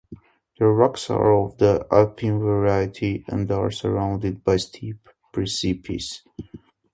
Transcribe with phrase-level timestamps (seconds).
[0.57, 6.23] The rocks are of the Alpine variety and are surrounded by steep precipices.